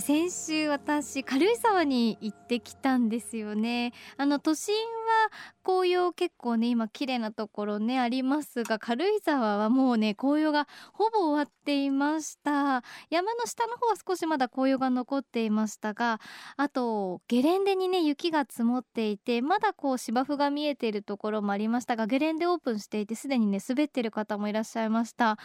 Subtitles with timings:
[0.00, 3.92] 先週私軽井沢に行ってきたんですよね。
[4.16, 4.82] あの都心は
[5.62, 12.82] 紅葉結構ね今綺麗なところねありますが軽井沢はもうね紅葉がほぼ終わっていました。
[13.10, 16.20] 山の下の方は少しまだ紅葉が残っていましたが
[16.56, 25.38] あとゲレンデにね雪が積もっていてまだこう芝生が見えているところもありましたがゲレンデオープンしていてすでにね滑ってる方もいらっしゃいました。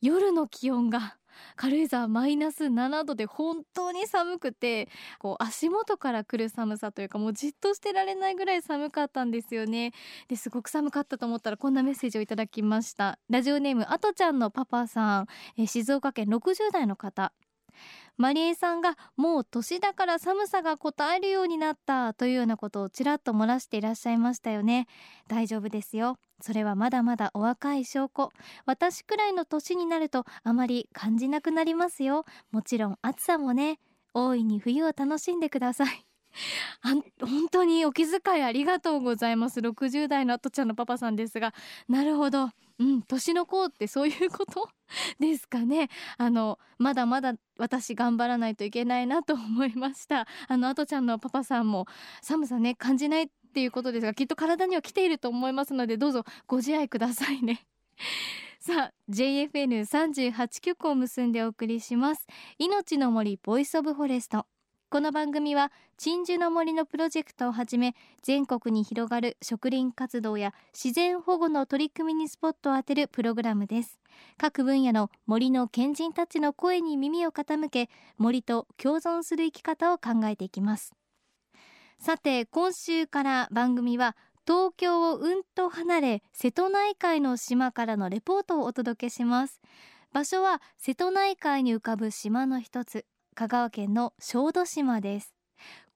[0.00, 1.16] 夜の気温が
[1.56, 9.92] 軽井沢マイナス7度で本当に寒くてこう足元から来る寒さというかもうじっとしてられないぐらい寒かったんですよね。
[10.28, 13.18] ですごく寒かったと思ったらこんなメッセージをいただきました。
[13.28, 15.26] ラジオネームあとちゃんのパパさん。
[15.56, 17.32] え静岡県60代の方。
[18.20, 24.88] マリエさんがもう年だから寒さがこたえるようになったというようなことをちらっと漏らしていらっしゃいましたよね。
[25.26, 26.18] 大丈夫ですよ。
[26.38, 28.30] それはまだまだお若い証拠。
[28.66, 32.26] 私くらいの年になるとあまり感じなくなりますよ。
[32.50, 33.78] もちろん暑さもね
[34.12, 36.04] 大いに冬を楽しんでください。
[36.84, 36.88] あ
[37.24, 39.60] 本当にお気遣いありがとうございます。
[39.60, 41.54] 60代のあとちゃんのパパさんですが。
[41.88, 42.50] なるほど。
[42.80, 44.68] うん年の子ってそういうこと？
[45.20, 45.90] ですかね。
[46.16, 50.26] あのまだまだ私頑張らないといけないなと思いました。
[50.48, 51.86] あのあとちゃんのパパさんも
[52.22, 57.66] 寒さね感じないっていうことですがきっと体には来ていると思いますのでどうぞご自愛くださいね。
[58.60, 62.26] さあ JFN38 曲を結んでお送りします。
[62.58, 64.46] 命の森 Voice of Forest。
[64.92, 74.00] この番組は鎮守の森のプロジェクトをはじめ全国に広がる植林活動や自然保護の取り組みにスポットを当てるプログラムです。
[74.36, 77.88] 各分野の森の賢人たちの声に耳を傾け
[78.18, 80.92] 森と共存する生き方を考えていきます。
[82.00, 89.60] さて今週から番組は東京をうんと離れ瀬戸内海の島からのレポートをお届けします。
[90.12, 93.06] 場所は瀬戸内海に浮かぶ島の一つ。
[93.40, 95.34] 香川県の小豆島です。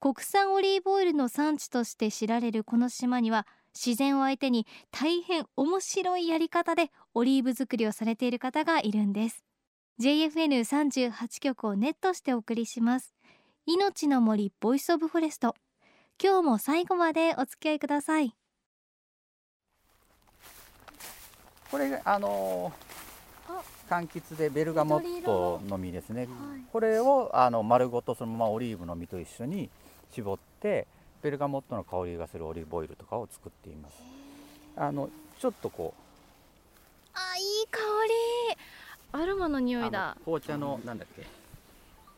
[0.00, 9.44] 国産オリーブオイルの産地として知られるこの島には自然を相手に大変面白いやり方でオリーブ作りをされている方がいるんです。
[10.00, 13.14] JFN38 局をネットしてお送りします。
[13.66, 15.54] 命の森 Voice of Forest。
[16.18, 18.34] 今日も最後までお付き合いください。
[21.70, 22.94] これあのー
[23.88, 26.28] 柑橘でベルガモットの実ですね、はい、
[26.72, 29.68] これをあの丸ごとそのままオリーブの実と一緒に
[30.12, 30.86] 絞って
[31.22, 33.94] ベルガモットの香りがするオリーブオイルとかを作っています。
[34.76, 35.08] あの
[35.38, 37.10] ちょっとこう。
[37.14, 39.22] あいい香り。
[39.22, 40.16] アロマの匂いだ。
[40.24, 41.24] 紅茶のなんだっけ？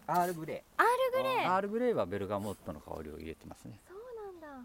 [0.06, 0.82] アールグレー。
[0.82, 1.54] アールグレー。
[1.54, 3.78] アールグレーはベルガモットの香りを入れてますね。
[3.88, 4.64] そうなんだ、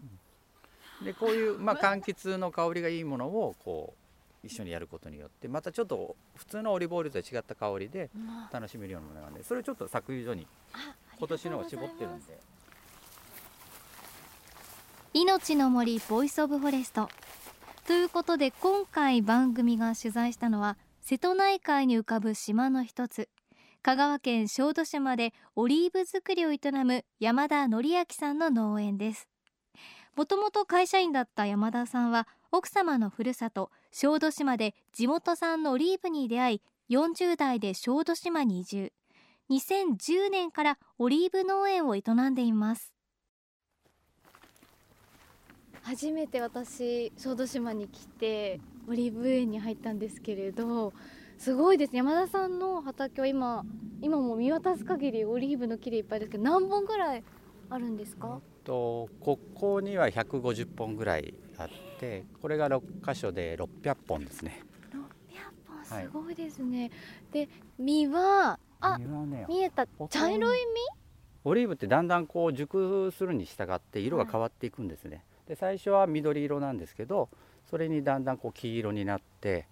[1.00, 4.02] うん、でこういうまあ 柑橘の香りがいいものをこう
[4.42, 8.10] 一緒にやることによってまたちょっと普通のオリーブオイルとは違った香りで
[8.52, 10.46] 楽しめるようなものなんでそれをちょっと搾油所に
[11.18, 12.38] 今年のを絞ってるんで。
[15.14, 17.08] 命の森 Voice of Forest。
[17.86, 23.28] ということで今回番組が取材したのは瀬戸内海に浮かぶ島の一つ。
[23.82, 29.28] 香川県小豆島でオリーブ作りを営む山田則明さんの農園です
[30.14, 36.62] もともと会社員だった山田さんは奥様のふるさと小豆島で地元産のオリーブに出会い
[36.94, 38.92] 40代で小豆島に移住。
[39.50, 42.92] 2010年からオリーブ農園を営んでいます。
[45.82, 50.92] 初めて私小豆島に来てオリーブ園に入ったんですけれど
[51.38, 51.96] すごいです。
[51.96, 53.64] 山田さんの畑は今
[54.02, 57.24] 今も見渡す限りオリーブの木でいっぱいですけど何本ぐらい
[57.70, 58.40] あるんですか？
[58.64, 61.68] とここには150本ぐらいあっ
[61.98, 64.62] てこれが6箇所で600本ですね。
[64.90, 64.98] 600
[65.68, 66.90] 本すごいですね、はい、
[67.32, 67.48] で
[67.78, 71.02] 実はあ実は、ね、見えた茶色い実？
[71.44, 77.28] オリーブってだんだんこう熟するに従って色が変わっていくんですね、はい、で最初は緑色なんですけど
[77.68, 79.66] それにだんだんこう黄色になって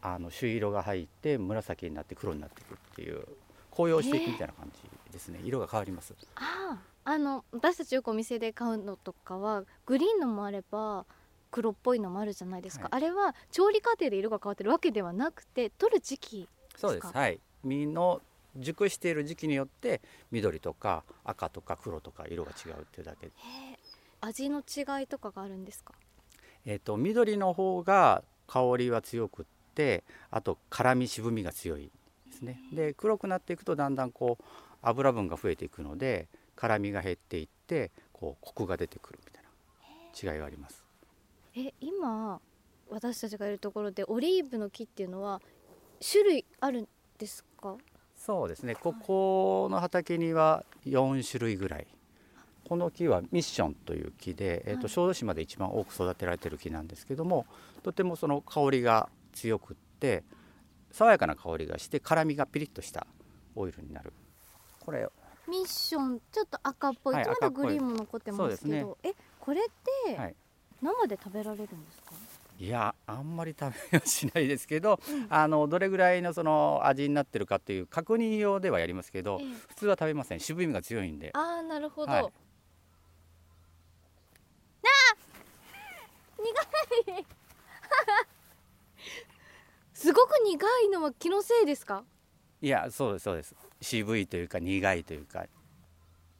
[0.00, 3.24] あの朱色が入って紫になって黒になっていくっていう
[3.72, 6.14] 紅葉していくみたいな感じですね、色が変わります。
[6.34, 6.78] ああ
[7.16, 11.06] の私たちよくお店で買うのとかはグリーンのもあれば
[11.50, 17.06] 黒っぽいのもあるじゃないですか、はい、あれは調理過程で色が変わってるわけではなくて取る時期そうです。
[17.06, 17.40] はい。
[17.64, 18.20] 実の
[18.56, 20.00] 熟している時期によって
[20.30, 23.26] 緑とか赤とか黒とか色が違うっていうだけ。
[23.26, 23.32] で
[24.20, 25.94] 味の違いとかがあるんですか？
[26.66, 29.44] えっ、と緑の方が香りは強くっ
[29.74, 31.90] てあと辛み渋みが強い
[32.26, 32.60] ですね。
[32.72, 34.44] で黒くなっていくとだんだんこう
[34.82, 36.28] 油分が増えていくので
[36.58, 39.44] 辛みが減っていってこうコクが出てくるみたい
[40.26, 40.84] な違いがあります。
[41.54, 42.40] え今
[42.90, 45.40] 私たちがいるところでオリーブの木っていうのは
[46.00, 47.76] 種類あるんですか？
[48.16, 48.74] そうですね。
[48.74, 51.86] ここの畑には4種類ぐらい。
[52.68, 57.46] この木はミッションという木で、えー、と小豆島で一番多く育てられてる木なんですけども
[57.82, 60.22] とてもその香りが強くって
[60.90, 63.06] 爽やかな香りがして辛みがピリッとした
[63.56, 64.12] オイルになる。
[64.80, 65.08] これ
[65.48, 68.82] ミッションちょっと赤っぽい、はいちグリーンも残ってますけそうですね。
[68.82, 69.64] ど、えこれっ
[70.06, 70.34] てはい。
[70.82, 72.12] 生で食べられるんですか、
[72.58, 79.46] いやあんまり食べはしないですけど、あのどれぐらいのその味になってるかっていう確認用ではやりますけどええ。
[79.68, 80.40] 普通は食べません。
[80.40, 81.30] 渋みが強いんで。
[81.34, 82.22] ああなるほど、はい。
[82.22, 82.30] あー
[87.06, 87.26] 苦い。
[89.94, 92.04] すごく苦いのは気のせいですか？
[92.60, 93.54] いやそうですそうです。
[93.80, 95.44] 渋いというか苦いというか。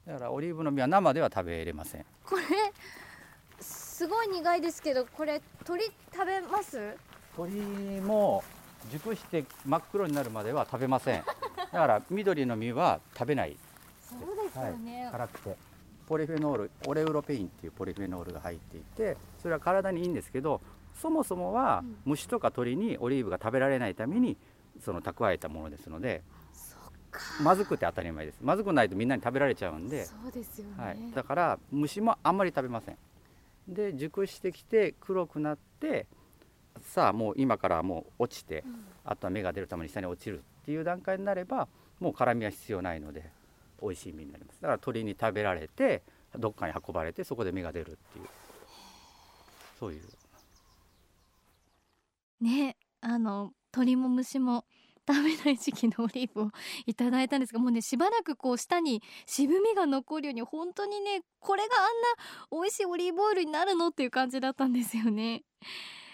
[0.07, 2.05] だからオリーブの実は生では食べれません。
[2.25, 2.43] これ
[3.61, 6.97] すごい苦いですけどこれ鳥食べます？
[7.37, 7.53] 鳥
[8.01, 8.43] も
[8.91, 11.23] 熟して真っ黒になるまでは食べません。
[11.73, 13.57] だから緑の実は食べない。
[14.01, 15.57] そうですよね、辛くて。
[16.07, 20.63] ポリフェノールオレウロペインっていうポリフェノールが入っていてそれは体にいいんですけど
[20.95, 21.97] そもそもはうん。
[22.07, 24.39] 虫とか鳥にオリーブが食べられないために
[24.81, 26.23] その蓄えたものですので
[27.43, 28.39] まずくて当たり前です。
[28.43, 32.97] まずくないとみんなに食べられちゃうんで、そうですよね、はい、だから虫もあんまり食べません。
[33.67, 36.07] で熟してきて黒くなって
[36.81, 38.85] さあもう今からもう落ちてうん。
[39.05, 41.67] あとは芽が出るために下に落ちるっていう段階になれば
[41.99, 43.31] もう辛みは必要ないので
[43.81, 44.61] 美味しい実になります。
[44.61, 46.03] だから鳥に食べられて
[46.39, 48.27] どっかに運ばれてそこで芽が出るっていう。
[49.79, 50.03] そういう。
[52.45, 54.65] ねあの鳥も虫も
[55.07, 56.51] 食べない時期のオリーブを
[56.85, 65.45] いただいたんですがもうねしばらくこう舌に渋みが残るように本当にねこれがあんな美味しいオリーブオイルになるのっていう感じだったんですよね。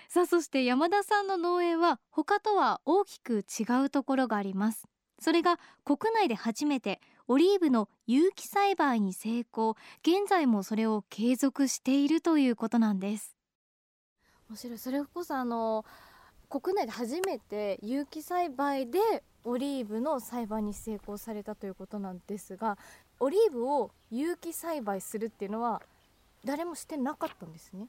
[0.08, 4.84] さあそして山田さんの農園は他とは大きく違うところがあります。
[5.18, 9.76] それが国内で初めてオリーブの有機栽培に成功。
[10.02, 13.34] 現在もそれを継続しているということなんです。
[14.50, 14.78] 面白い。
[14.78, 15.84] それこそあの
[16.60, 19.00] 国内で初めて有機栽培で
[19.42, 22.78] オリーブの栽培に成功されたということなんですが
[23.18, 25.82] オリーブを有機栽培するっていうのは
[26.44, 27.88] 誰もしてなかったんですね。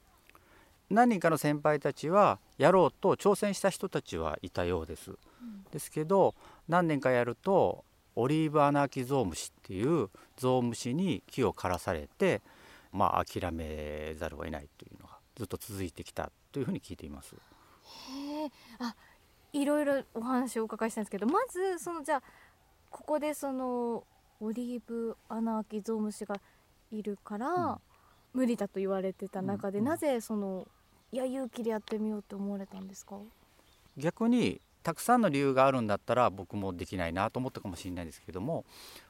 [0.89, 5.11] 何人かの先輩たちはやろうと挑戦した人たちはいたようです、
[5.71, 6.33] ですけど
[6.67, 7.85] 何年かやると
[8.15, 12.41] オリーブアナアキゾウムシっていうゾウムシに木を枯らされて
[12.91, 17.35] まあ諦めざるを得ないというのがずっと続いてきたというふうに聞いています
[18.79, 18.95] あ
[19.53, 22.23] いろいろお話をお伺いしたんですけどまずそのじゃあ
[22.89, 24.03] ここでその
[24.39, 26.35] オリーブアナアキゾウムシが
[26.91, 27.77] いるから、うん。
[28.33, 29.89] 無理だと言われてた中で、うんうん。
[29.91, 30.67] なぜその
[31.13, 33.15] いや勇気でやってみようと思われたんですか？
[33.95, 38.65] 逆にたくさんの理由があるんだったら僕もできないなと思ったかもしれないですけども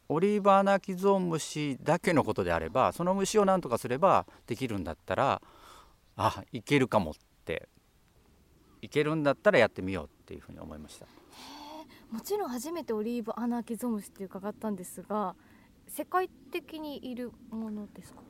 [0.08, 5.42] オリーブアナキゾウムシだけのことであればその虫を何とかすればできるんだったら
[6.16, 7.14] あいけるかもっ
[7.46, 7.68] て
[8.86, 11.06] いけるんだったらやってみようっていうふうに思いました。
[12.12, 15.36] もちろん初めてオリーブアナアキゾウムシって伺ったんですが
[15.88, 18.22] 世界的にいるものですか？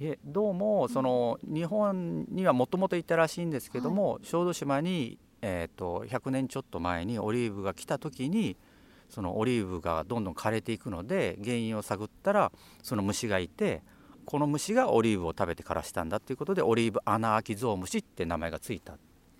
[0.00, 8.56] いえどうもその日本にはもともといたらしいんですけども、小豆島に、えー、と100年ちょっと前にオリーブが来た時に
[9.08, 13.82] そのオリーブがどんどん枯れていくので原因を探ったらその虫がいて
[14.24, 18.96] この虫がオリーブを食べて枯らしたんだということでオリーブアナアキゾウムシって名前がついた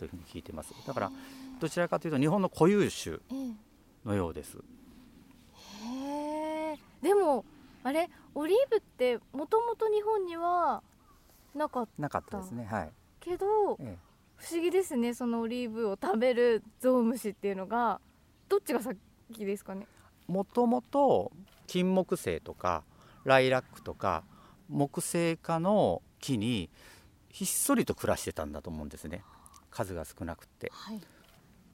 [0.09, 0.73] というふうに聞いてます。
[0.87, 1.13] だから
[1.61, 3.55] どちらかというと日本の固有種え
[4.05, 4.59] のようです。
[5.83, 6.79] えへえ。
[7.03, 7.45] でも
[7.83, 10.83] あれオリーブってもともと日本には
[11.55, 12.03] なかった。
[12.03, 12.65] なかったですね。
[12.65, 13.97] はい、けどえ
[14.37, 18.01] 不思議ですねそのオリーブを食べるゾウムシっていうのが。
[18.47, 18.99] どっちが先
[19.39, 19.87] ですかね？
[20.29, 21.33] え、もともと
[21.67, 22.85] 金木犀とか
[23.25, 24.23] ライラックとか
[24.69, 26.69] 木星科の木に
[27.31, 29.25] ひっそりと暮らしてたんだと思うんですね
[29.75, 30.71] 数が少なくって。
[30.73, 31.01] はい。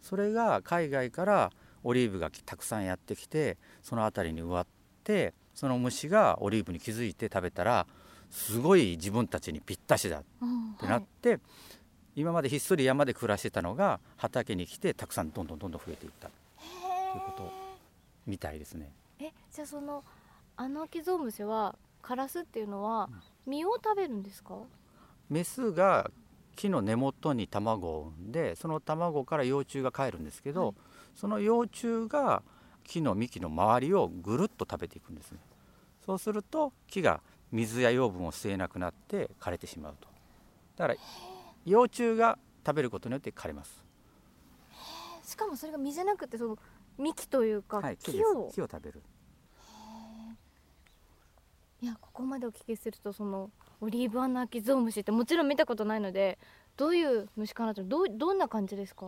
[0.01, 1.51] それが海外から
[1.85, 4.67] オリーブがたくさんやってきてその辺りに植わっ
[5.05, 7.87] てその虫がオリーブに気づいて食べたら
[8.31, 11.39] すごい自分たちにぴったしだっうんてなって、
[12.17, 16.29] 今までひっそり山で暮らしてたのが畑に来てたくさんどんどんどんどん増えていった。
[16.29, 16.31] へ
[17.13, 17.53] ということ
[18.27, 18.91] みたいですね。
[19.19, 20.03] ええじゃあその
[20.57, 23.11] アナキゾウムシはカラスっていうのは
[23.47, 24.55] 実を食べるんですか？
[25.29, 26.11] メスが
[26.61, 30.75] 木の根元に卵を産んでその卵から幼虫が帰るんですけど、
[31.17, 32.43] その幼虫が
[32.85, 35.39] 木の幹の周りをぐるっと食べていくんですね。
[36.05, 40.09] そうすると木が水や養分を吸えなくなって枯れてしまうと。
[40.77, 41.01] だから
[41.65, 42.37] 幼虫が
[42.67, 43.83] 食べることによって枯れます。
[45.25, 46.59] しかもそれが実じゃなくてその
[46.99, 48.51] 幹というか、はい木を。
[48.53, 49.03] 木を食べる。
[51.81, 53.49] いやここまでお聞きするとその
[53.81, 56.39] オリーブアナアキゾウムシってもちろん見たことないので
[56.77, 59.07] どういう虫かなとどうどんな感じですか？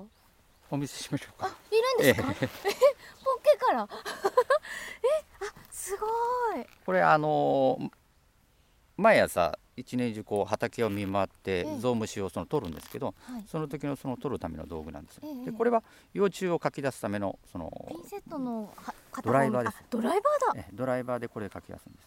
[0.70, 2.46] お見せしましょうあかいるんですか、ええ。
[2.46, 2.48] ポッ
[3.44, 3.82] ケから？
[3.86, 3.86] え
[5.40, 6.06] あすご
[6.60, 6.66] い。
[6.86, 7.90] これあのー
[8.98, 11.78] 毎朝一年中こう畑を見回ってええ。
[11.78, 13.44] ゾウムシをその取るんですけど、はい。
[13.48, 15.44] その時のその取るための道具なんですよ、ええ。
[15.46, 18.72] でこれは幼虫をかき出すためのそのピンセットの
[19.24, 19.76] ドライバーです。
[19.80, 20.60] あドライバーだ。
[20.60, 22.06] えドライバーでこれかき出すんです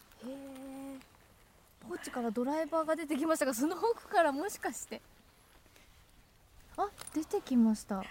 [1.88, 5.00] ポーチからドライバーが出てきましたがその奥からもしかして。
[6.76, 8.00] あ出てきました。
[8.00, 8.04] へ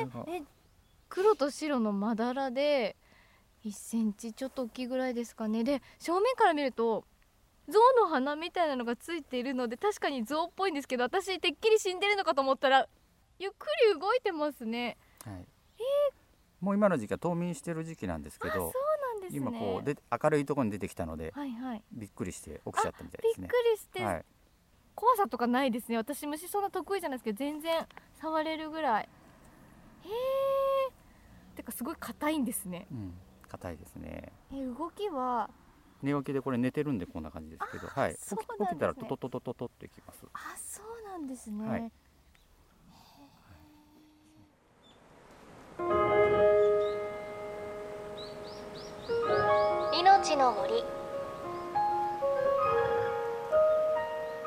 [0.00, 0.42] え
[1.08, 2.96] 黒と白のまだらで
[3.64, 5.64] 1センチちょっと大きいぐらいですかね。
[5.64, 7.04] で正面から見ると
[7.68, 12.88] 象の鼻みたいなのがついているので確かに象っぽいんですけど私てっきり死んでるのかと思ったら
[13.38, 14.96] ゆっくり動いてますね。
[15.24, 15.46] はい。
[16.60, 18.72] もう今の時期は冬眠してる時期なんですけあそうど
[19.32, 19.50] ですね。
[19.50, 21.82] 今こうで明るいところに出てきたのではいはい。
[21.92, 23.42] びっくりして起きちゃったみたいですね。
[23.42, 24.24] びっくりして、はい。
[24.94, 25.96] 怖さとかないですね。
[25.96, 27.86] 私虫そんな得意じゃないですけど全然
[28.20, 29.08] 触れるぐらい。
[30.04, 32.86] へえてかすごい硬いんですね。
[32.90, 33.14] うん
[33.48, 34.32] 硬いですね。
[34.52, 35.50] え動きは？
[36.02, 38.10] 寝起きでこれ寝てるんでこんな感じですけどはい。
[38.10, 38.16] ね。
[38.16, 40.24] 起きたらトトトトトトっていきます。
[40.32, 41.92] あそうなんですね、はい
[50.20, 50.74] 命の森。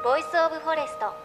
[0.04, 1.16] ボイスオブフォレスト。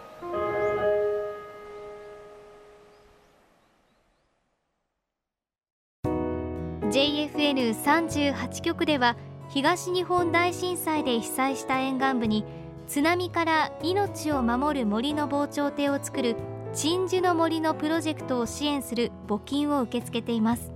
[6.89, 9.15] JFN38 局では
[9.49, 12.43] 東日本大震災で被災した沿岸部に
[12.87, 16.35] 津波から命を守る森の防潮堤を作る
[16.73, 20.71] 鎮守の森のプロジェクトを支援する募金を受け付けています。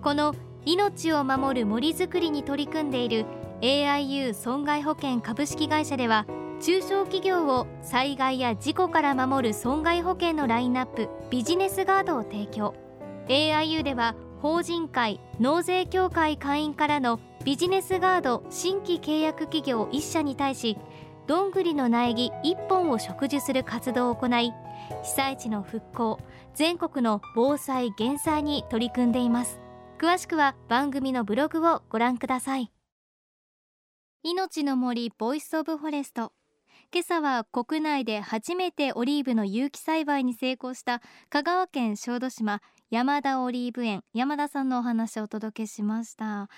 [0.00, 0.32] この
[0.66, 3.24] 命を守る森づくりに取り組んでいる
[3.60, 6.26] AIU 損害保険株式会社では
[6.60, 12.74] 中小企業を災害や事故から守る損害保険のラインナップビジネスガードを提供。
[13.28, 20.76] AIU では法人会納税協会会員からのビジネスガード新規契約企業1社に対し
[21.28, 24.52] どんぐりの苗木1本を植樹する活動を行い
[25.02, 26.18] 被災地の復興
[26.54, 29.65] 全国の防災減災に取り組んでいます。
[29.98, 32.70] 詳しくは番組のブログをご覧ください。
[34.22, 36.32] 命の森 Voice of Forest
[36.92, 41.00] 今朝は国内で初めてオリーブの有機栽培に成功した
[41.30, 42.60] 香川県小豆島
[42.90, 44.04] 山田オリーブ園。
[44.12, 46.48] 山田さんのお話をお届けしました。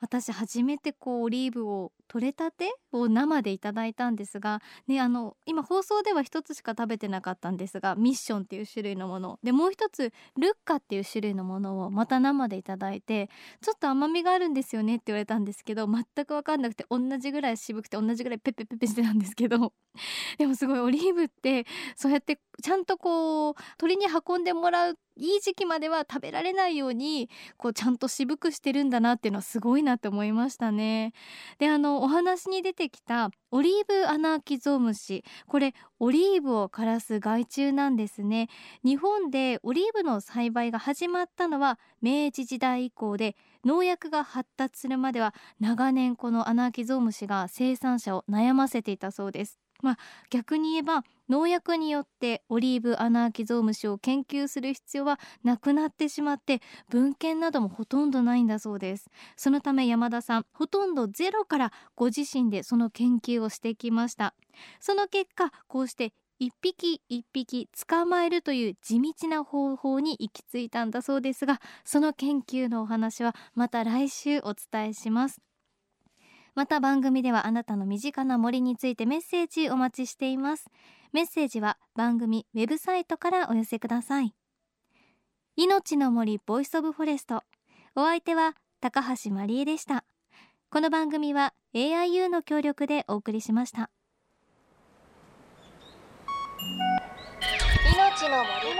[0.00, 13.28] 私初めてこうオリーブを取れたてを生でいただいたんですがねあの今放送では一つしか食べてなかったんですがミッションっていう種類のものでもう一つルッカっていう種類のものをまた生でいただいて
[13.60, 19.72] ちょっと甘みがあるんですよねって言われたんですけど全く分かんなくて同じぐらい渋くて同じぐらいペッペペペしてたんですけど
[20.38, 31.12] でもすごいオリーブってそうやってちゃんとこう鳥に運んでもらういい時期までは食べられないようにこうちゃんと渋くしてるんだなっていうのはすごいなって思いましたね。
[31.58, 38.48] であのお話に出てきたオリーブアナーキゾウムシこれオリーブを枯らす害虫なんですね。
[38.84, 49.58] 日本でオリーブの栽培が始まったのは明治時代以降で農薬が発達するまでは長年このアナアキゾウムシが生産者を悩ませていたそうです。
[49.82, 49.98] まあ
[50.30, 59.10] 逆に言えば農薬によってオリーブアナアキゾウムシを研究する必要はなくなってしまって文献などもほとんどないんだそうです。
[59.36, 64.34] そのため山田さんほとんどゼロからご自身でその研究をしてきました。
[64.80, 75.40] その結果こうして一匹一匹捕まえるという地道な方法に行き着いたんだそうですがその研究のお話はまた来週お伝えします。
[76.54, 80.66] また番組ではあなたの身近な森についてメッセージお待ちしています。
[81.12, 84.34] メッセージは番組ウェブサイトからお寄せください。
[85.56, 87.42] 命の森 Voice of Forest
[87.96, 90.04] お相手は高橋真理恵でした。
[90.70, 93.90] この番組は AIU の協力でお送りしました。
[98.28, 98.74] の森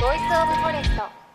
[0.00, 1.25] Voice of Forest。